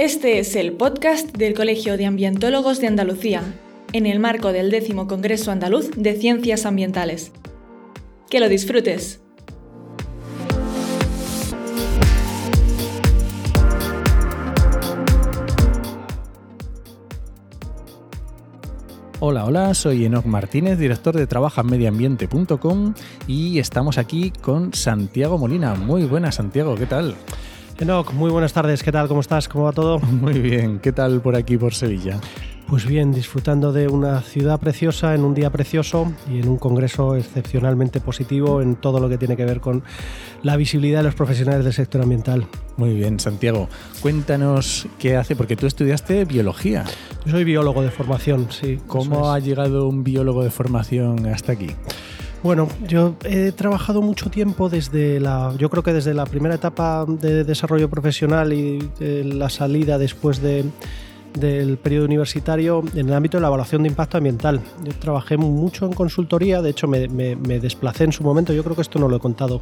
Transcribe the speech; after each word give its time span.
Este 0.00 0.38
es 0.38 0.56
el 0.56 0.72
podcast 0.72 1.36
del 1.36 1.52
Colegio 1.52 1.98
de 1.98 2.06
Ambientólogos 2.06 2.80
de 2.80 2.86
Andalucía, 2.86 3.42
en 3.92 4.06
el 4.06 4.18
marco 4.18 4.50
del 4.50 4.70
décimo 4.70 5.06
Congreso 5.06 5.50
Andaluz 5.50 5.90
de 5.94 6.14
Ciencias 6.14 6.64
Ambientales. 6.64 7.32
Que 8.30 8.40
lo 8.40 8.48
disfrutes. 8.48 9.20
Hola, 19.18 19.44
hola, 19.44 19.74
soy 19.74 20.06
Enoc 20.06 20.24
Martínez, 20.24 20.78
director 20.78 21.14
de 21.14 21.26
trabajamediambiente.com 21.26 22.94
y 23.26 23.58
estamos 23.58 23.98
aquí 23.98 24.30
con 24.30 24.72
Santiago 24.72 25.36
Molina. 25.36 25.74
Muy 25.74 26.04
buenas, 26.04 26.36
Santiago, 26.36 26.74
¿qué 26.76 26.86
tal? 26.86 27.16
Enoc, 27.80 28.12
muy 28.12 28.30
buenas 28.30 28.52
tardes, 28.52 28.82
¿qué 28.82 28.92
tal? 28.92 29.08
¿Cómo 29.08 29.22
estás? 29.22 29.48
¿Cómo 29.48 29.64
va 29.64 29.72
todo? 29.72 29.98
Muy 30.00 30.38
bien, 30.38 30.80
¿qué 30.80 30.92
tal 30.92 31.22
por 31.22 31.34
aquí, 31.34 31.56
por 31.56 31.72
Sevilla? 31.72 32.20
Pues 32.68 32.84
bien, 32.84 33.10
disfrutando 33.10 33.72
de 33.72 33.88
una 33.88 34.20
ciudad 34.20 34.60
preciosa 34.60 35.14
en 35.14 35.24
un 35.24 35.32
día 35.32 35.48
precioso 35.48 36.12
y 36.30 36.40
en 36.40 36.48
un 36.48 36.58
congreso 36.58 37.16
excepcionalmente 37.16 37.98
positivo 38.02 38.60
en 38.60 38.76
todo 38.76 39.00
lo 39.00 39.08
que 39.08 39.16
tiene 39.16 39.34
que 39.34 39.46
ver 39.46 39.60
con 39.60 39.82
la 40.42 40.58
visibilidad 40.58 40.98
de 40.98 41.04
los 41.04 41.14
profesionales 41.14 41.64
del 41.64 41.72
sector 41.72 42.02
ambiental. 42.02 42.46
Muy 42.76 42.92
bien, 42.92 43.18
Santiago. 43.18 43.70
Cuéntanos 44.02 44.86
qué 44.98 45.16
hace, 45.16 45.34
porque 45.34 45.56
tú 45.56 45.66
estudiaste 45.66 46.26
biología. 46.26 46.84
Yo 47.24 47.32
soy 47.32 47.44
biólogo 47.44 47.80
de 47.80 47.90
formación, 47.90 48.48
sí. 48.50 48.78
¿Cómo 48.86 49.32
ha 49.32 49.38
llegado 49.38 49.88
un 49.88 50.04
biólogo 50.04 50.44
de 50.44 50.50
formación 50.50 51.26
hasta 51.28 51.52
aquí? 51.52 51.70
Bueno, 52.42 52.68
yo 52.88 53.16
he 53.24 53.52
trabajado 53.52 54.00
mucho 54.00 54.30
tiempo 54.30 54.70
desde 54.70 55.20
la, 55.20 55.54
yo 55.58 55.68
creo 55.68 55.82
que 55.82 55.92
desde 55.92 56.14
la 56.14 56.24
primera 56.24 56.54
etapa 56.54 57.04
de 57.06 57.44
desarrollo 57.44 57.90
profesional 57.90 58.52
y 58.52 58.90
la 58.98 59.50
salida 59.50 59.98
después 59.98 60.40
de 60.40 60.64
del 61.34 61.78
periodo 61.78 62.06
universitario 62.06 62.82
en 62.94 63.08
el 63.08 63.14
ámbito 63.14 63.36
de 63.36 63.42
la 63.42 63.48
evaluación 63.48 63.82
de 63.82 63.88
impacto 63.88 64.16
ambiental. 64.16 64.60
Yo 64.82 64.92
trabajé 64.94 65.36
mucho 65.36 65.86
en 65.86 65.92
consultoría, 65.92 66.62
de 66.62 66.70
hecho 66.70 66.88
me, 66.88 67.06
desplacé 67.60 68.04
en 68.04 68.12
su 68.12 68.24
momento, 68.24 68.52
yo 68.52 68.64
creo 68.64 68.74
que 68.74 68.82
esto 68.82 68.98
no 68.98 69.08
lo 69.08 69.16
he 69.16 69.20
contado 69.20 69.60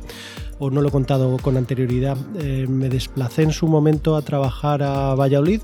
o 0.58 0.70
no 0.70 0.80
lo 0.80 0.88
he 0.88 0.90
contado 0.90 1.36
con 1.38 1.56
anterioridad, 1.56 2.16
eh, 2.38 2.66
me 2.68 2.88
desplacé 2.88 3.42
en 3.42 3.52
su 3.52 3.68
momento 3.68 4.16
a 4.16 4.22
trabajar 4.22 4.82
a 4.82 5.14
Valladolid, 5.14 5.60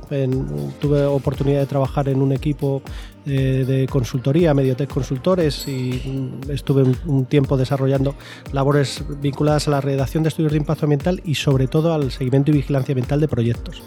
tuve 0.80 1.04
oportunidad 1.04 1.60
de 1.60 1.66
trabajar 1.66 2.08
en 2.08 2.20
un 2.20 2.32
equipo 2.32 2.82
de 3.24 3.86
consultoría, 3.90 4.52
Mediotech 4.54 4.88
Consultores, 4.88 5.66
y 5.66 6.40
estuve 6.48 6.84
un, 7.06 7.24
tiempo 7.26 7.56
desarrollando 7.56 8.14
labores 8.52 9.02
vinculadas 9.20 9.66
a 9.68 9.70
la 9.70 9.80
redacción 9.80 10.22
de 10.22 10.28
estudios 10.28 10.52
de 10.52 10.58
impacto 10.58 10.84
ambiental 10.84 11.22
y 11.24 11.36
sobre 11.36 11.66
todo 11.66 11.94
al 11.94 12.10
seguimiento 12.10 12.50
y 12.50 12.54
vigilancia 12.54 12.92
ambiental 12.92 13.20
de 13.20 13.28
proyectos. 13.28 13.82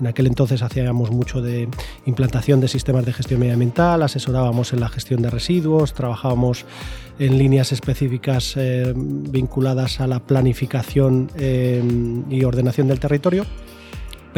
En 0.00 0.06
aquel 0.06 0.26
entonces 0.26 0.62
hacíamos 0.62 1.10
mucho 1.10 1.42
de 1.42 1.68
implantación 2.06 2.60
de 2.60 2.68
sistemas 2.68 3.04
de 3.04 3.12
gestión 3.12 3.40
medioambiental, 3.40 4.02
asesorábamos 4.02 4.72
en 4.72 4.80
la 4.80 4.88
gestión 4.88 5.22
de 5.22 5.30
residuos, 5.30 5.92
trabajábamos 5.92 6.64
en 7.18 7.36
líneas 7.36 7.72
específicas 7.72 8.54
eh, 8.56 8.92
vinculadas 8.96 10.00
a 10.00 10.06
la 10.06 10.20
planificación 10.20 11.30
eh, 11.36 11.82
y 12.30 12.44
ordenación 12.44 12.88
del 12.88 13.00
territorio 13.00 13.44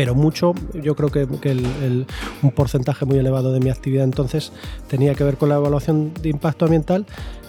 pero 0.01 0.15
mucho, 0.15 0.55
yo 0.73 0.97
creo 0.97 1.11
que, 1.11 1.27
un 2.43 2.51
porcentaje 2.53 3.05
muy 3.05 3.19
elevado 3.19 3.53
de 3.53 3.61
mi 3.61 3.69
actividad 3.69 4.05
entonces 4.05 4.51
tenía 4.89 5.15
que 5.15 5.25
ver 5.25 5.37
con 5.37 5.51
la 5.51 5.57
evaluación 5.57 6.15
de 6.23 6.31
impacto 6.31 6.65
ambiental, 6.65 7.05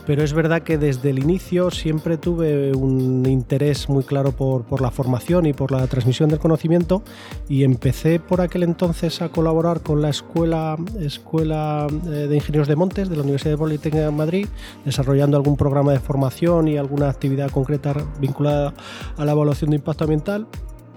pero 0.05 0.21
es 0.21 0.33
verdad 0.33 0.61
que 0.61 0.77
desde 0.77 1.11
el 1.11 1.19
inicio 1.19 1.71
siempre 1.71 2.17
tuve 2.17 2.73
un 2.73 3.25
interés 3.25 3.87
muy 3.87 4.03
claro 4.03 4.33
por, 4.33 4.81
la 4.81 4.91
formación 4.91 5.45
y 5.45 5.53
por 5.53 5.71
la 5.71 5.87
transmisión 5.87 6.29
del 6.29 6.39
conocimiento 6.39 7.03
y 7.47 7.63
empecé 7.63 8.19
por 8.19 8.41
aquel 8.41 8.63
entonces 8.63 9.21
a 9.21 9.29
colaborar 9.29 9.79
con 9.79 10.01
la 10.01 10.09
Escuela, 10.09 10.75
escuela 10.99 11.87
eh, 11.89 12.09
de 12.09 12.35
Ingenieros 12.35 12.67
de 12.67 12.75
Montes 12.75 13.09
de 13.09 13.15
la 13.15 13.21
Universidad 13.21 13.51
de 13.51 13.59
Politécnica 13.59 14.05
de 14.07 14.11
Madrid, 14.11 14.47
desarrollando 14.83 15.37
algún 15.37 15.55
programa 15.55 15.93
de 15.93 16.01
formación 16.01 16.67
y 16.67 16.75
alguna 16.75 17.07
actividad 17.07 17.49
concreta 17.49 17.95
vinculada 18.19 18.73
a 19.15 19.23
la 19.23 19.31
evaluación 19.31 19.69
de 19.69 19.77
impacto 19.77 20.03
ambiental 20.03 20.47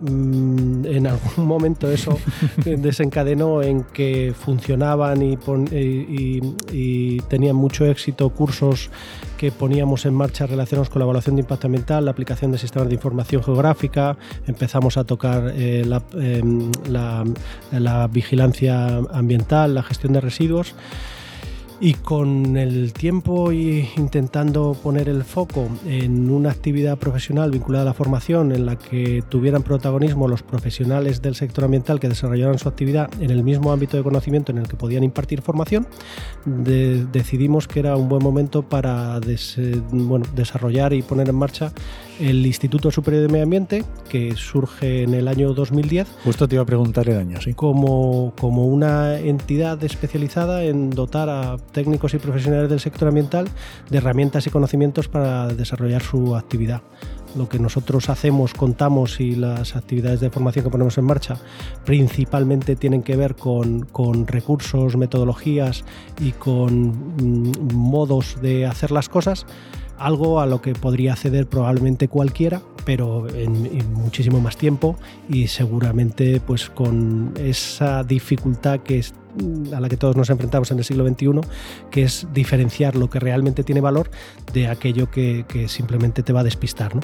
en 0.02 1.06
algún 1.06 1.46
momento 1.46 1.90
eso 1.90 2.18
desencadenó 2.64 3.62
en 3.62 3.84
que 3.84 4.34
funcionaban 4.38 5.22
y, 5.22 5.36
tenían 7.28 7.56
mucho 7.56 7.86
éxito 7.86 8.28
cursos 8.30 8.90
que 9.38 9.50
poníamos 9.52 10.06
en 10.06 10.14
marcha 10.14 10.46
relacionados 10.46 10.90
con 10.90 11.00
la 11.00 11.04
evaluación 11.04 11.36
de 11.36 11.42
impacto 11.42 11.66
ambiental, 11.66 12.04
la 12.04 12.10
aplicación 12.10 12.52
de 12.52 12.58
sistemas 12.58 12.88
de 12.88 12.94
información 12.94 13.42
geográfica, 13.42 14.16
empezamos 14.46 14.96
a 14.96 15.04
tocar 15.04 15.52
eh, 15.54 15.84
em, 16.14 16.70
la 16.90 18.06
vigilancia 18.08 18.98
ambiental, 19.12 19.74
la 19.74 19.82
gestión 19.82 20.12
de 20.12 20.20
residuos 20.20 20.74
y 21.80 21.94
con 21.94 22.56
el 22.56 22.92
tiempo 22.92 23.52
y 23.52 23.88
intentando 23.96 24.76
poner 24.80 25.08
el 25.08 25.24
foco 25.24 25.68
en 25.86 26.30
una 26.30 26.50
actividad 26.50 26.98
profesional 26.98 27.50
vinculada 27.50 27.82
a 27.82 27.86
la 27.86 27.94
formación 27.94 28.52
en 28.52 28.66
la 28.66 28.76
que 28.76 29.22
tuvieran 29.28 29.62
protagonismo 29.62 30.28
los 30.28 30.42
profesionales 30.42 31.20
del 31.20 31.34
sector 31.34 31.64
ambiental 31.64 32.00
que 32.00 32.08
desarrollaran 32.08 32.58
su 32.58 32.68
actividad 32.68 33.10
en 33.20 33.30
el 33.30 33.42
mismo 33.42 33.72
ámbito 33.72 33.96
de 33.96 34.02
conocimiento 34.02 34.52
en 34.52 34.58
el 34.58 34.68
que 34.68 34.76
podían 34.76 35.04
impartir 35.04 35.42
formación, 35.42 35.86
decidimos 36.44 37.68
que 37.68 37.80
era 37.80 37.96
un 37.96 38.08
buen 38.08 38.22
momento 38.22 38.62
para 38.62 39.20
bueno, 39.90 40.26
desarrollar 40.34 40.92
y 40.92 41.02
poner 41.02 41.28
en 41.28 41.36
marcha 41.36 41.72
el 42.20 42.46
Instituto 42.46 42.90
Superior 42.90 43.22
de 43.22 43.28
Medio 43.28 43.44
Ambiente, 43.44 43.84
que 44.08 44.36
surge 44.36 45.02
en 45.02 45.14
el 45.14 45.26
año 45.28 45.52
2010. 45.52 46.06
Justo 46.24 46.48
te 46.48 46.54
iba 46.54 46.62
a 46.62 46.66
preguntar 46.66 47.08
el 47.08 47.18
año, 47.18 47.40
sí. 47.40 47.54
Como, 47.54 48.32
como 48.38 48.66
una 48.66 49.18
entidad 49.18 49.82
especializada 49.82 50.64
en 50.64 50.90
dotar 50.90 51.28
a 51.28 51.56
técnicos 51.72 52.14
y 52.14 52.18
profesionales 52.18 52.70
del 52.70 52.80
sector 52.80 53.08
ambiental 53.08 53.48
de 53.90 53.98
herramientas 53.98 54.46
y 54.46 54.50
conocimientos 54.50 55.08
para 55.08 55.48
desarrollar 55.48 56.02
su 56.02 56.36
actividad. 56.36 56.82
Lo 57.36 57.48
que 57.48 57.58
nosotros 57.58 58.10
hacemos, 58.10 58.54
contamos 58.54 59.20
y 59.20 59.34
las 59.34 59.74
actividades 59.74 60.20
de 60.20 60.30
formación 60.30 60.64
que 60.64 60.70
ponemos 60.70 60.96
en 60.98 61.04
marcha 61.04 61.36
principalmente 61.84 62.76
tienen 62.76 63.02
que 63.02 63.16
ver 63.16 63.34
con, 63.34 63.80
con 63.86 64.28
recursos, 64.28 64.96
metodologías 64.96 65.84
y 66.20 66.30
con 66.32 66.90
mm, 67.16 67.74
modos 67.74 68.40
de 68.40 68.66
hacer 68.66 68.92
las 68.92 69.08
cosas 69.08 69.46
algo 69.98 70.40
a 70.40 70.46
lo 70.46 70.60
que 70.60 70.74
podría 70.74 71.12
acceder 71.12 71.46
probablemente 71.46 72.08
cualquiera, 72.08 72.62
pero 72.84 73.28
en, 73.28 73.92
muchísimo 73.94 74.40
más 74.40 74.56
tiempo 74.56 74.96
y 75.28 75.46
seguramente 75.48 76.40
pues 76.40 76.70
con 76.70 77.34
esa 77.38 78.02
dificultad 78.04 78.80
que 78.80 78.98
a 79.72 79.80
la 79.80 79.88
que 79.88 79.96
todos 79.96 80.16
nos 80.16 80.30
enfrentamos 80.30 80.70
en 80.70 80.78
el 80.78 80.84
siglo 80.84 81.06
XXI, 81.06 81.40
que 81.90 82.02
es 82.02 82.26
diferenciar 82.32 82.96
lo 82.96 83.10
que 83.10 83.20
realmente 83.20 83.64
tiene 83.64 83.80
valor 83.80 84.10
de 84.52 84.68
aquello 84.68 85.10
que, 85.10 85.44
simplemente 85.68 86.22
te 86.22 86.32
va 86.32 86.40
a 86.40 86.44
despistar. 86.44 86.94
¿no? 86.94 87.00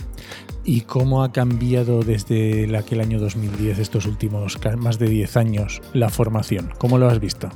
¿Y 0.64 0.82
cómo 0.82 1.22
ha 1.22 1.32
cambiado 1.32 2.02
desde 2.02 2.76
aquel 2.76 3.00
año 3.00 3.18
2010, 3.18 3.78
estos 3.78 4.06
últimos 4.06 4.58
más 4.78 4.98
de 4.98 5.08
10 5.08 5.36
años, 5.36 5.82
la 5.92 6.08
formación? 6.08 6.70
¿Cómo 6.78 6.98
lo 6.98 7.08
has 7.08 7.20
visto? 7.20 7.48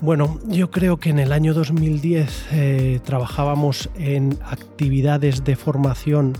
Bueno, 0.00 0.40
yo 0.48 0.70
creo 0.72 0.96
que 0.96 1.10
en 1.10 1.20
el 1.20 1.32
año 1.32 1.54
2010 1.54 2.46
eh, 2.50 3.00
trabajábamos 3.04 3.88
en 3.94 4.36
actividades 4.44 5.44
de 5.44 5.54
formación 5.54 6.32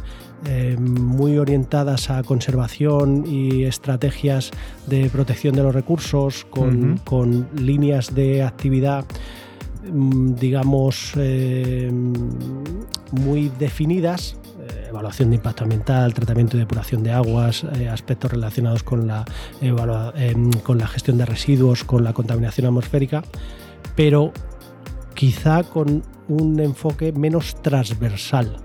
eh, 0.47 0.77
muy 0.79 1.39
orientadas 1.39 2.11
a 2.11 2.23
conservación 2.23 3.25
y 3.27 3.65
estrategias 3.65 4.51
de 4.87 5.09
protección 5.11 5.55
de 5.55 5.63
los 5.63 5.75
recursos, 5.75 6.47
con, 6.51 7.49
líneas 7.57 8.15
de 8.15 8.43
actividad 8.43 9.05
mm, 9.91 10.35
digamos, 10.35 11.13
eh, 11.17 11.91
muy 13.13 13.51
definidas, 13.59 14.37
evaluación 14.89 15.31
de 15.31 15.37
impacto 15.37 15.65
ambiental, 15.65 16.15
tratamiento 16.15 16.57
y 16.57 16.61
depuración 16.61 17.03
de 17.03 17.13
aguas, 17.13 17.65
aspectos 17.91 18.31
relacionados 18.31 18.83
con 18.83 19.07
la, 19.07 19.25
con 20.63 20.79
la 20.79 20.87
gestión 20.87 21.19
de 21.19 21.27
residuos, 21.27 21.83
con 21.85 22.05
la 22.05 22.13
contaminación 22.13 22.67
atmosférica, 22.67 23.23
pero 23.97 24.33
quizá 25.15 25.63
con 25.63 26.03
un 26.29 26.61
enfoque 26.61 27.13
menos 27.13 27.61
transversal. 27.63 28.57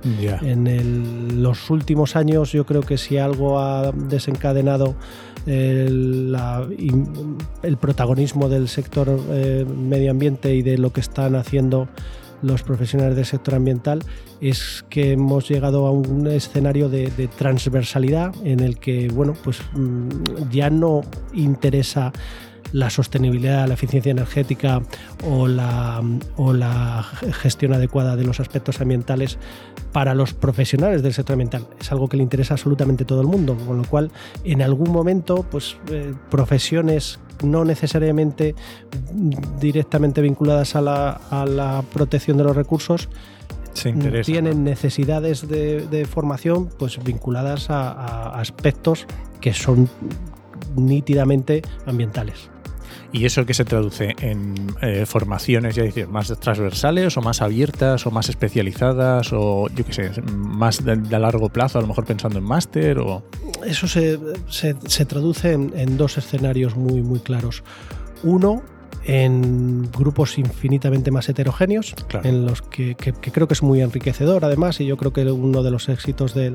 En 0.42 1.42
los 1.42 1.70
últimos 1.70 2.16
años 2.16 2.52
yo 2.52 2.66
creo 2.66 2.82
que 2.82 2.98
si 2.98 3.18
algo 3.18 3.60
ha 3.60 3.92
desencadenado 3.92 4.96
el, 5.46 6.38
protagonismo 7.80 8.50
del 8.50 8.68
sector 8.68 9.20
eh, 9.30 9.66
medio 9.66 10.12
ambiente 10.12 10.54
y 10.56 10.62
de 10.62 10.78
lo 10.78 10.92
que 10.92 11.02
están 11.02 11.36
haciendo 11.36 11.88
los 12.42 12.62
profesionales 12.62 13.16
del 13.16 13.26
sector 13.26 13.56
ambiental 13.56 14.04
es 14.42 14.86
que 14.90 15.14
hemos 15.14 15.50
llegado 15.50 15.88
a 15.88 15.92
un 15.92 16.28
escenario 16.28 16.88
de, 16.88 17.10
de 17.10 17.28
transversalidad 17.28 18.32
en 18.44 18.60
el 18.60 18.78
que 18.78 19.08
bueno 19.08 19.34
pues 19.44 19.60
mm, 19.74 20.10
ya 20.52 20.70
no 20.70 21.02
interesa 21.34 22.14
la 22.72 22.90
sostenibilidad, 22.90 23.68
la 23.68 23.74
eficiencia 23.74 24.12
energética 24.12 24.82
o 25.26 25.48
la, 25.48 26.02
o 26.36 26.54
la 26.54 27.04
gestión 27.42 27.74
adecuada 27.74 28.16
de 28.16 28.24
los 28.24 28.40
aspectos 28.40 28.82
ambientales 28.82 29.38
para 29.92 30.14
los 30.14 30.34
profesionales 30.34 31.02
del 31.04 31.14
sector 31.14 31.34
ambiental. 31.34 31.68
Es 31.80 31.92
algo 31.92 32.08
que 32.08 32.18
le 32.18 32.24
interesa 32.24 32.54
absolutamente 32.56 33.04
a 33.04 33.08
todo 33.08 33.22
el 33.22 33.28
mundo, 33.28 33.56
con 33.56 33.78
lo 33.78 33.84
cual 33.86 34.12
en 34.44 34.62
algún 34.62 34.92
momento 34.92 35.46
pues, 35.50 35.78
eh, 35.90 36.14
profesiones 36.30 37.20
no 37.44 37.66
necesariamente 37.66 38.56
directamente 39.60 40.22
vinculadas 40.22 40.76
a 40.76 40.82
la, 40.82 41.10
a 41.30 41.46
la 41.46 41.84
protección 41.94 42.38
de 42.38 42.44
los 42.44 42.56
recursos, 42.56 43.10
tienen 44.26 44.64
necesidades 44.64 45.48
de, 45.48 46.08
formación 46.10 46.70
pues 46.80 47.04
vinculadas 47.04 47.70
a, 47.70 48.40
aspectos 48.40 49.06
que 49.42 49.54
son 49.54 49.90
nítidamente 50.76 51.62
ambientales. 51.86 52.50
¿Y 53.12 53.26
eso 53.26 53.46
que 53.46 53.54
se 53.54 53.66
traduce 53.66 54.16
en 54.20 54.76
eh, 54.82 55.06
formaciones, 55.06 55.76
ya 55.76 55.84
decir, 55.84 56.08
más 56.08 56.28
transversales 56.40 57.18
o 57.18 57.22
más 57.22 57.42
abiertas 57.42 58.06
o 58.06 58.12
más 58.12 58.30
especializadas 58.30 59.32
o 59.34 59.68
yo 59.70 59.86
qué 59.86 59.94
sé, 59.94 60.22
más 60.32 60.84
de, 60.84 60.96
largo 61.18 61.50
plazo, 61.50 61.80
a 61.80 61.82
lo 61.82 61.88
mejor 61.88 62.06
pensando 62.06 62.40
en 62.40 62.46
máster 62.46 63.00
o... 63.00 63.24
Eso 63.66 63.88
se, 63.88 64.20
se, 64.50 65.06
traduce 65.06 65.54
en, 65.54 65.74
en, 65.76 65.98
dos 65.98 66.18
escenarios 66.18 66.76
muy, 66.76 67.02
muy 67.02 67.20
claros. 67.20 67.64
Uno, 68.24 68.62
en 69.08 69.90
grupos 69.92 70.38
infinitamente 70.38 71.12
más 71.12 71.30
heterogéneos, 71.30 71.96
en 72.24 72.46
los 72.46 72.62
que, 72.62 72.96
creo 72.96 73.48
que 73.48 73.54
es 73.54 73.64
muy 73.64 73.82
enriquecedor 73.82 74.44
además, 74.44 74.82
y 74.82 74.86
yo 74.86 74.98
creo 74.98 75.14
que 75.14 75.24
uno 75.32 75.64
de 75.64 75.72
los 75.72 75.88
éxitos 75.88 76.34
de 76.34 76.52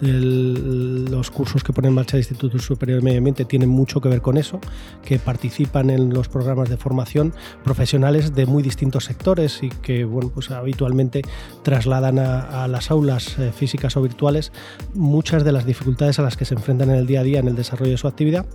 los 0.00 1.30
cursos 1.32 1.64
que 1.64 1.72
pone 1.72 1.88
en 1.88 1.94
marcha 1.94 2.16
el 2.16 2.20
Instituto 2.20 2.60
Superior 2.60 3.00
de 3.00 3.04
Medio 3.04 3.18
Ambiente 3.18 3.44
tiene 3.44 3.66
mucho 3.66 4.00
que 4.00 4.08
ver 4.08 4.22
con 4.22 4.36
eso, 4.36 4.60
que 5.04 5.18
participan 5.18 5.90
en 5.90 6.14
los 6.14 6.28
programas 6.28 6.68
de 6.68 6.76
formación 6.76 7.34
profesionales 7.64 8.34
de 8.34 8.46
muy 8.46 8.62
distintos 8.62 9.04
sectores 9.04 9.64
y 9.64 9.68
que 9.68 10.04
bueno, 10.04 10.30
pues 10.32 10.52
habitualmente 10.52 11.22
trasladan 11.64 12.20
a, 12.20 12.68
las 12.68 12.90
aulas 12.90 13.38
eh, 13.38 13.52
físicas 13.54 13.96
o 13.96 14.02
virtuales 14.02 14.52
muchas 14.94 15.44
de 15.44 15.52
las 15.52 15.66
dificultades 15.66 16.18
a 16.18 16.22
las 16.22 16.36
que 16.36 16.44
se 16.44 16.54
enfrentan 16.54 16.90
en 16.90 16.96
el 16.96 17.06
día 17.06 17.20
a 17.20 17.22
día 17.24 17.40
en 17.40 17.48
el 17.48 17.56
desarrollo 17.56 17.90
de 17.90 17.98
su 17.98 18.06
actividad, 18.06 18.46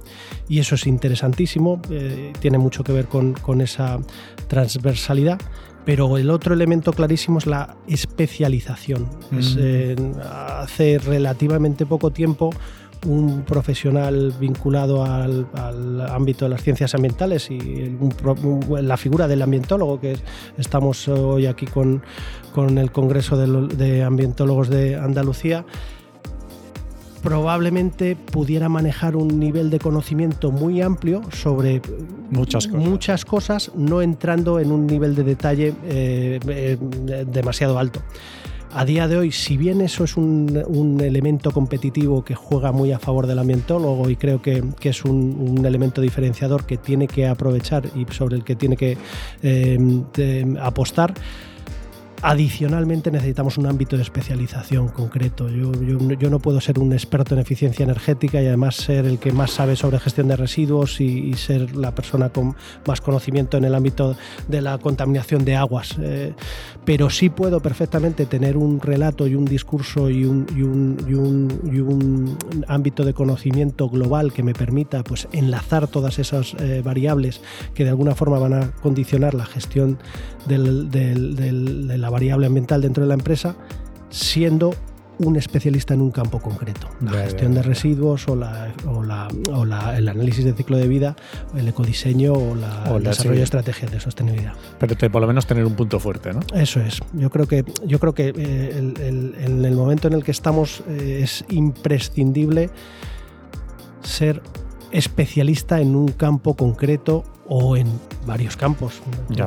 y 0.48 0.60
eso 0.60 0.76
es 0.76 0.88
interesantísimo, 0.88 1.82
eh, 1.90 2.32
tiene 2.40 2.58
mucho 2.58 2.84
que 2.84 2.94
ver 2.94 3.08
con 3.08 3.21
con 3.42 3.62
esa 3.62 4.00
transversalidad. 4.48 5.40
Pero 5.86 6.18
el 6.18 6.30
otro 6.30 6.54
elemento 6.54 6.94
clarísimo 6.94 7.40
es 7.40 7.48
la 7.48 7.76
especialización. 7.88 9.10
Eh, 9.58 9.96
hace 10.22 11.00
relativamente 11.00 11.88
poco 11.88 12.12
tiempo 12.12 12.52
un 13.08 13.42
profesional 13.42 14.32
vinculado 14.40 15.04
al, 15.04 15.48
ámbito 16.08 16.46
de 16.46 16.50
las 16.50 16.62
ciencias 16.62 16.94
ambientales 16.94 17.50
y 17.50 17.98
la 18.80 18.98
figura 18.98 19.28
del 19.28 19.42
ambientólogo, 19.42 20.00
que 20.00 20.18
estamos 20.58 21.08
hoy 21.08 21.48
aquí 21.48 21.66
con, 21.66 22.04
con 22.54 22.78
el 22.78 22.92
Congreso 22.92 23.38
de 23.38 24.04
Ambientólogos 24.04 24.70
de 24.70 24.98
Andalucía, 24.98 25.66
probablemente 27.22 28.16
pudiera 28.16 28.70
manejar 28.70 29.16
un 29.16 29.40
nivel 29.40 29.70
de 29.70 29.80
conocimiento 29.80 30.52
muy 30.52 30.82
amplio 30.82 31.22
sobre 31.32 31.82
muchas 32.30 32.68
cosas, 32.68 32.88
muchas 32.88 33.26
cosas 33.26 33.72
no 33.76 34.02
entrando 34.02 34.60
en 34.60 34.72
un 34.72 34.88
nivel 34.88 35.16
de 35.16 35.24
detalle 35.24 35.74
eh, 35.84 36.40
eh, 36.48 36.78
demasiado 37.28 37.78
alto. 37.78 38.02
A 38.74 38.86
día 38.86 39.10
de 39.10 39.18
hoy, 39.18 39.34
si 39.34 39.58
bien 39.58 39.82
eso 39.82 40.06
es 40.06 40.16
un, 40.16 40.98
elemento 41.02 41.52
competitivo 41.52 42.24
que 42.24 42.36
juega 42.36 42.72
muy 42.72 42.94
a 42.94 43.00
favor 43.00 43.28
del 43.28 43.40
ambientólogo 43.40 44.10
y 44.10 44.16
creo 44.16 44.42
que, 44.42 44.64
es 44.82 45.04
un, 45.04 45.62
elemento 45.66 46.00
diferenciador 46.00 46.66
que 46.66 46.78
tiene 46.78 47.08
que 47.08 47.28
aprovechar 47.28 47.84
y 47.96 48.06
sobre 48.14 48.38
el 48.38 48.46
que 48.46 48.56
tiene 48.56 48.78
que 48.78 48.98
eh, 49.44 50.56
apostar, 50.62 51.14
Adicionalmente 52.24 53.10
necesitamos 53.10 53.58
un 53.58 53.66
ámbito 53.66 53.96
de 53.96 54.04
especialización 54.04 54.90
concreto. 54.90 55.50
Yo, 55.50 55.72
yo, 55.74 56.30
no 56.30 56.40
puedo 56.40 56.62
ser 56.62 56.78
un 56.78 56.94
experto 56.94 57.34
en 57.34 57.42
eficiencia 57.42 57.84
energética 57.84 58.40
y 58.42 58.46
además 58.46 58.76
ser 58.76 59.08
el 59.08 59.18
que 59.18 59.32
más 59.32 59.50
sabe 59.50 59.76
sobre 59.76 60.00
gestión 60.00 60.28
de 60.28 60.36
residuos 60.36 61.02
y, 61.02 61.34
ser 61.34 61.76
la 61.76 61.96
persona 61.96 62.30
con 62.30 62.56
más 62.86 63.02
conocimiento 63.02 63.58
en 63.58 63.64
el 63.64 63.74
ámbito 63.74 64.16
de 64.48 64.62
la 64.62 64.78
contaminación 64.78 65.44
de 65.46 65.56
aguas. 65.56 65.96
Eh, 66.00 66.34
pero 66.86 67.10
sí 67.10 67.30
puedo 67.30 67.60
perfectamente 67.60 68.28
tener 68.28 68.56
un 68.56 68.80
relato 68.80 69.26
y 69.26 69.34
un 69.34 69.46
discurso 69.46 70.10
y 70.10 70.26
un, 70.26 70.46
y 70.56 70.62
un, 70.62 70.98
y 71.72 71.80
un 71.80 72.38
ámbito 72.68 73.04
de 73.04 73.16
conocimiento 73.16 73.90
global 73.90 74.32
que 74.32 74.44
me 74.44 74.54
permita 74.54 75.04
pues, 75.04 75.28
enlazar 75.32 75.88
todas 75.88 76.20
esas 76.20 76.54
eh, 76.60 76.84
variables 76.84 77.42
que 77.74 77.84
de 77.84 77.90
alguna 77.90 78.14
forma 78.14 78.38
van 78.38 78.54
a 78.54 78.72
condicionar 78.82 79.34
la 79.34 79.46
gestión 79.46 79.98
del, 80.48 80.90
de 80.92 81.98
la 81.98 82.11
variable 82.12 82.46
ambiental 82.46 82.82
dentro 82.82 83.04
de 83.04 83.08
la 83.08 83.16
empresa, 83.16 83.56
siendo 84.10 84.72
un 85.26 85.36
especialista 85.36 85.94
en 85.94 86.02
un 86.02 86.12
campo 86.12 86.40
concreto, 86.40 86.88
la 87.02 87.24
gestión 87.24 87.54
de 87.54 87.62
residuos 87.62 88.28
o, 88.28 88.36
la, 88.36 88.74
o, 88.88 89.04
la, 89.04 89.28
o 89.54 89.66
la, 89.66 89.98
el 89.98 90.10
análisis 90.10 90.44
de 90.44 90.54
ciclo 90.54 90.78
de 90.78 90.88
vida, 90.88 91.16
el 91.56 91.68
ecodiseño 91.68 92.34
o, 92.34 92.56
el 92.98 93.04
desarrollo 93.04 93.38
de 93.38 93.44
estrategias 93.44 93.92
de 93.92 94.00
sostenibilidad. 94.00 94.54
Pero 94.80 94.96
te, 94.96 95.10
por 95.10 95.22
lo 95.22 95.28
menos 95.28 95.46
tener 95.46 95.66
un 95.66 95.76
punto 95.76 96.00
fuerte, 96.00 96.34
¿no? 96.34 96.40
Eso 96.56 96.82
es. 96.82 97.00
Yo 97.14 97.30
creo 97.30 97.48
que, 97.48 97.64
yo 97.86 98.00
creo 98.00 98.14
que 98.14 98.34
eh, 98.36 98.94
en 99.38 99.66
el 99.66 99.76
momento 99.76 100.08
en 100.08 100.14
el 100.14 100.24
que 100.24 100.32
estamos 100.32 100.84
eh, 100.88 101.22
es 101.24 101.46
imprescindible 101.50 102.70
ser 104.02 104.42
especialista 104.92 105.80
en 105.80 105.96
un 105.96 106.08
campo 106.10 106.56
concreto 106.56 107.24
o 107.54 107.76
en 107.76 107.88
varios 108.26 108.56
campos. 108.56 109.02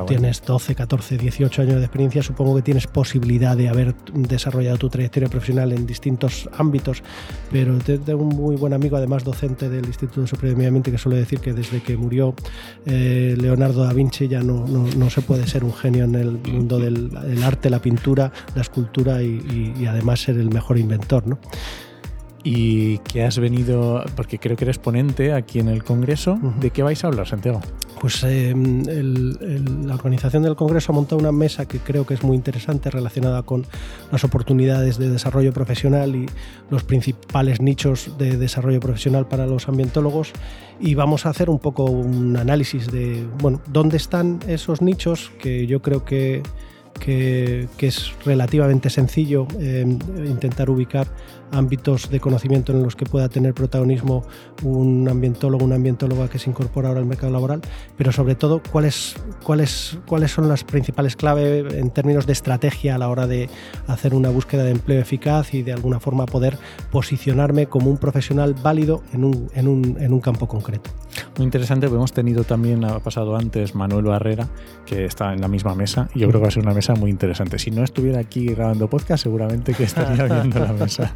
tienes 0.07 0.43
12, 0.45 0.75
14, 0.75 1.17
18 1.17 1.61
años 1.63 1.75
de 1.77 1.85
experiencia, 1.85 2.21
supongo 2.21 2.55
que 2.55 2.61
tienes 2.61 2.85
posibilidad 2.85 3.57
de 3.57 3.67
haber 3.67 3.95
desarrollado 4.13 4.77
tu 4.77 4.89
trayectoria 4.89 5.27
profesional 5.27 5.71
en 5.71 5.87
distintos 5.87 6.47
ámbitos, 6.55 7.01
pero 7.51 7.75
tengo 7.79 8.21
un 8.21 8.29
muy 8.29 8.57
buen 8.57 8.73
amigo, 8.73 8.95
además 8.95 9.23
docente 9.23 9.69
del 9.69 9.87
Instituto 9.87 10.27
Superior 10.27 10.51
de 10.51 10.57
Medio 10.57 10.67
Ambiente, 10.67 10.91
que 10.91 10.99
suele 10.99 11.17
decir 11.17 11.39
que 11.39 11.53
desde 11.53 11.81
que 11.81 11.97
murió 11.97 12.35
eh, 12.85 13.35
Leonardo 13.39 13.83
da 13.83 13.91
Vinci 13.91 14.27
ya 14.27 14.43
no, 14.43 14.67
no, 14.67 15.09
se 15.09 15.23
puede 15.23 15.47
ser 15.47 15.63
un 15.63 15.73
genio 15.73 16.03
en 16.03 16.13
el 16.13 16.31
mundo 16.33 16.77
del 16.77 17.43
arte, 17.43 17.71
la 17.71 17.79
pintura, 17.79 18.31
la 18.53 18.61
escultura 18.61 19.23
y, 19.23 19.73
y 19.79 19.87
además 19.87 20.19
ser 20.19 20.37
el 20.37 20.51
mejor 20.51 20.77
inventor. 20.77 21.25
¿no? 21.25 21.39
Y 22.45 22.99
que 22.99 23.23
has 23.23 23.39
venido, 23.39 24.03
porque 24.15 24.37
creo 24.37 24.55
que 24.55 24.65
eres 24.65 24.77
ponente 24.77 25.33
aquí 25.33 25.57
en 25.57 25.67
el 25.67 25.83
Congreso. 25.83 26.37
¿De 26.59 26.69
qué 26.69 26.83
vais 26.83 27.03
a 27.03 27.07
hablar, 27.07 27.27
Santiago? 27.27 27.59
Pues 27.99 28.23
em, 28.23 28.83
la 29.83 29.95
organización 29.95 30.43
del 30.43 30.55
Congreso 30.55 30.91
ha 30.91 30.95
montado 30.95 31.17
una 31.17 31.31
mesa 31.31 31.67
que 31.67 31.79
creo 31.79 32.05
que 32.05 32.13
es 32.13 32.23
muy 32.23 32.35
interesante 32.35 32.91
relacionada 32.91 33.41
con 33.41 33.65
las 34.11 34.23
oportunidades 34.23 34.99
de 34.99 35.09
desarrollo 35.09 35.53
profesional 35.53 36.15
y 36.15 36.27
los 36.69 36.83
principales 36.83 37.61
nichos 37.61 38.15
de 38.19 38.37
desarrollo 38.37 38.79
profesional 38.79 39.27
para 39.27 39.47
los 39.47 39.67
ambientólogos 39.67 40.31
y 40.79 40.93
vamos 40.93 41.25
a 41.25 41.29
hacer 41.29 41.49
un 41.49 41.57
poco 41.57 41.85
un 41.85 42.37
análisis 42.37 42.91
de, 42.91 43.25
bueno, 43.41 43.59
dónde 43.65 43.97
están 43.97 44.39
esos 44.47 44.83
nichos 44.83 45.31
que 45.39 45.65
yo 45.65 45.81
creo 45.81 46.05
que 46.05 46.43
que, 46.99 47.67
es 47.79 48.13
relativamente 48.23 48.89
sencillo 48.89 49.47
eh, 49.59 49.85
intentar 50.25 50.69
ubicar 50.69 51.07
ámbitos 51.55 52.09
de 52.09 52.19
conocimiento 52.19 52.71
en 52.71 52.83
los 52.83 52.95
que 52.95 53.05
pueda 53.05 53.29
tener 53.29 53.53
protagonismo 53.53 54.23
un 54.63 55.07
ambientólogo, 55.09 55.65
una 55.65 55.75
ambientóloga 55.75 56.29
que 56.29 56.39
se 56.39 56.49
incorpora 56.49 56.89
ahora 56.89 56.99
al 56.99 57.05
mercado 57.05 57.31
laboral, 57.31 57.61
pero 57.97 58.11
sobre 58.11 58.35
todo 58.35 58.61
cuáles, 58.71 59.15
cuáles, 59.43 59.97
cuáles 60.07 60.31
son 60.31 60.47
las 60.47 60.63
principales 60.63 61.15
claves 61.15 61.73
en 61.73 61.89
términos 61.91 62.25
de 62.25 62.33
estrategia 62.33 62.95
a 62.95 62.97
la 62.97 63.09
hora 63.09 63.27
de 63.27 63.49
hacer 63.87 64.13
una 64.13 64.29
búsqueda 64.29 64.63
de 64.63 64.71
empleo 64.71 64.99
eficaz 64.99 65.53
y 65.53 65.63
de 65.63 65.73
alguna 65.73 65.99
forma 65.99 66.25
poder 66.25 66.57
posicionarme 66.91 67.67
como 67.67 67.89
un 67.89 67.97
profesional 67.97 68.53
válido 68.53 69.03
en 69.13 69.23
un, 69.23 69.49
en 69.53 69.67
un, 69.67 69.97
en 69.99 70.13
un 70.13 70.19
campo 70.19 70.47
concreto. 70.47 70.89
Muy 71.37 71.45
interesante, 71.45 71.87
hemos 71.87 72.13
tenido 72.13 72.43
también, 72.43 72.83
ha 72.85 72.99
pasado 72.99 73.35
antes, 73.35 73.75
Manuel 73.75 74.05
Barrera, 74.05 74.47
que 74.85 75.05
está 75.05 75.33
en 75.33 75.41
la 75.41 75.47
misma 75.47 75.75
mesa, 75.75 76.09
y 76.13 76.19
yo 76.19 76.27
creo 76.27 76.39
que 76.39 76.43
va 76.43 76.47
a 76.49 76.51
ser 76.51 76.63
una 76.63 76.73
mesa 76.73 76.93
muy 76.95 77.09
interesante. 77.09 77.59
Si 77.59 77.71
no 77.71 77.83
estuviera 77.83 78.19
aquí 78.19 78.47
grabando 78.47 78.89
podcast, 78.89 79.23
seguramente 79.23 79.73
que 79.73 79.83
estaría 79.83 80.23
viendo 80.41 80.59
la 80.59 80.73
mesa. 80.73 81.15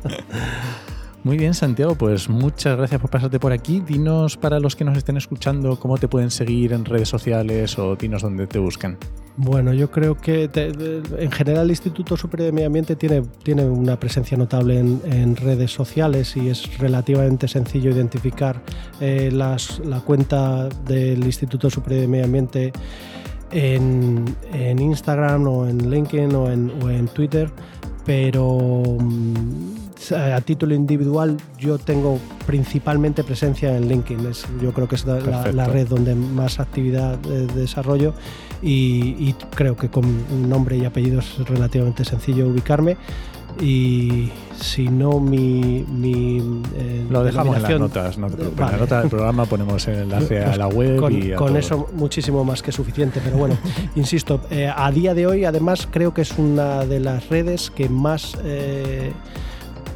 Muy 1.24 1.38
bien, 1.38 1.54
Santiago, 1.54 1.96
pues 1.96 2.30
muchas 2.30 2.78
gracias 2.78 3.02
por 3.02 3.10
pasarte 3.10 3.40
por 3.40 3.52
aquí. 3.52 3.82
Dinos 3.82 4.38
para 4.38 4.60
los 4.60 4.78
que 4.78 4.86
nos 4.86 4.98
estén 4.98 5.18
escuchando 5.18 5.78
cómo 5.78 5.98
te 5.98 6.08
pueden 6.08 6.32
seguir 6.32 6.72
en 6.72 6.86
redes 6.86 7.10
sociales 7.10 7.78
o 7.78 7.98
dinos 7.98 8.22
dónde 8.22 8.48
te 8.48 8.58
buscan. 8.58 8.98
Bueno, 9.36 9.74
yo 9.74 9.92
creo 9.92 10.16
que 10.16 10.50
en 10.54 11.32
general 11.32 11.66
el 11.66 11.70
Instituto 11.72 12.18
Superior 12.18 12.48
de 12.48 12.52
Medio 12.52 12.68
Ambiente 12.68 12.96
tiene, 12.96 13.22
tiene 13.44 13.64
una 13.66 14.00
presencia 14.00 14.38
notable 14.38 14.80
en, 14.80 15.36
redes 15.36 15.72
sociales 15.72 16.36
y 16.36 16.50
es 16.50 16.78
relativamente 16.78 17.48
sencillo 17.48 17.92
identificar 17.92 18.62
eh, 19.00 19.30
las, 19.32 19.80
la 19.80 20.02
cuenta 20.02 20.68
del 20.86 21.24
Instituto 21.26 21.70
Superior 21.70 22.02
de 22.02 22.08
Medio 22.08 22.26
Ambiente 22.26 22.74
en, 23.52 24.36
Instagram 24.80 25.48
o 25.48 25.68
en 25.68 25.90
LinkedIn 25.90 26.36
o 26.36 26.52
en, 26.52 27.08
Twitter, 27.08 27.50
pero 28.06 28.98
mm, 29.00 29.89
a 30.16 30.40
título 30.42 30.74
individual 30.74 31.38
yo 31.58 31.78
tengo 31.78 32.20
principalmente 32.46 33.24
presencia 33.24 33.76
en 33.76 33.88
LinkedIn. 33.88 34.26
Es, 34.28 34.46
yo 34.62 34.74
creo 34.74 34.88
que 34.88 34.96
es 34.96 35.06
la, 35.06 35.68
red 35.68 35.88
donde 35.88 36.16
más 36.16 36.60
actividad 36.60 37.18
de, 37.20 37.48
desarrollo 37.48 38.14
y, 38.62 39.34
creo 39.56 39.76
que 39.76 39.90
con 39.90 40.50
nombre 40.50 40.78
y 40.78 40.86
apellido 40.86 41.20
es 41.20 41.38
relativamente 41.48 42.06
sencillo 42.06 42.48
ubicarme. 42.48 42.98
Y 43.62 44.32
si 44.58 44.88
no, 44.88 45.20
mi. 45.20 45.86
Eh, 46.76 47.06
Lo 47.10 47.24
dejamos 47.24 47.58
en 47.58 47.64
las 47.64 47.80
notas. 47.80 48.18
No 48.18 48.28
En 48.28 48.56
la 48.56 48.78
nota 48.78 49.02
del 49.02 49.10
programa 49.10 49.46
ponemos 49.46 49.86
el 49.88 50.04
enlace 50.04 50.44
a 50.44 50.56
la 50.56 50.68
web. 50.68 50.98
Con, 50.98 51.14
y 51.14 51.32
con 51.32 51.58
eso, 51.58 51.90
muchísimo 51.94 52.46
más 52.46 52.62
que 52.62 52.72
suficiente. 52.72 53.20
Pero 53.24 53.38
bueno, 53.38 53.58
insisto, 53.96 54.42
eh, 54.50 54.72
a 54.74 54.92
día 54.92 55.14
de 55.14 55.28
hoy, 55.28 55.44
además, 55.44 55.90
creo 55.92 56.14
que 56.14 56.22
es 56.22 56.38
una 56.38 56.86
de 56.86 57.00
las 57.02 57.28
redes 57.28 57.70
que 57.70 57.90
más. 57.90 58.38
Eh, 58.46 59.12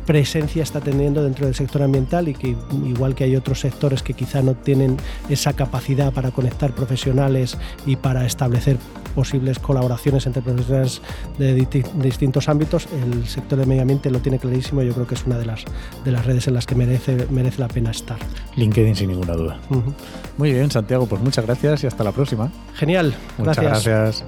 presencia 0.06 0.64
está 0.64 0.82
teniendo 0.82 1.24
dentro 1.24 1.46
del 1.46 1.56
sector 1.56 1.82
ambiental 1.82 2.28
y 2.28 2.34
que 2.34 2.56
igual 2.86 3.16
que 3.16 3.24
hay 3.24 3.36
otros 3.36 3.60
sectores 3.60 4.04
que 4.04 4.14
quizá 4.14 4.42
no 4.42 4.54
tienen 4.54 4.98
esa 5.30 5.54
capacidad 5.54 6.12
para 6.12 6.32
conectar 6.32 6.74
profesionales 6.74 7.58
y 7.86 7.96
para 7.96 8.26
establecer 8.26 8.78
posibles 9.14 9.60
colaboraciones 9.60 10.26
entre 10.26 10.42
profesionales 10.42 11.02
de, 11.38 11.54
distintos 11.96 12.50
ámbitos, 12.50 12.88
el 12.92 13.28
sector 13.28 13.60
del 13.60 13.68
medio 13.68 13.84
ambiente 13.84 14.10
lo 14.10 14.20
tiene 14.20 14.40
clarísimo 14.40 14.82
y 14.82 14.88
yo 14.88 14.94
creo 14.94 15.08
que 15.08 15.16
es 15.16 15.26
una 15.26 15.38
de 15.38 15.46
las, 15.46 15.64
de 16.04 16.12
las 16.12 16.26
redes 16.26 16.48
en 16.48 16.56
las 16.56 16.66
que 16.66 16.76
merece, 16.76 17.28
merece 17.30 17.60
la 17.60 17.68
pena 17.68 17.92
estar. 17.92 18.18
LinkedIn 18.56 18.96
sin 18.96 19.10
ninguna 19.10 19.34
duda. 19.34 19.60
Muy 20.38 20.52
bien, 20.52 20.70
Santiago, 20.72 21.06
pues 21.06 21.22
muchas 21.22 21.46
gracias 21.46 21.84
y 21.84 21.88
hasta 21.88 22.04
la 22.04 22.12
próxima. 22.12 22.52
Genial. 22.76 23.14
Muchas 23.38 23.60
gracias. 23.60 24.26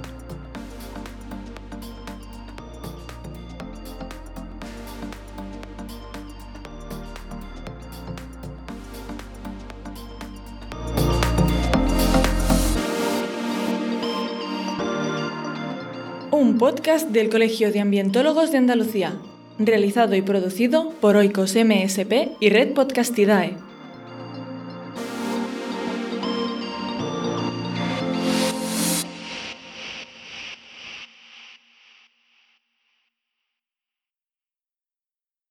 Un 16.36 16.58
podcast 16.58 17.08
del 17.08 17.30
Colegio 17.30 17.72
de 17.72 17.80
Ambientólogos 17.80 18.52
de 18.52 18.58
Andalucía, 18.58 19.14
realizado 19.58 20.14
y 20.14 20.22
producido 20.22 20.90
por 21.00 21.16
Oikos 21.16 21.56
MSP 21.56 22.36
y 22.40 22.50
Red 22.50 22.74
Podcastidae. 22.74 23.65